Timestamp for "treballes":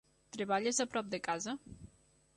0.37-0.79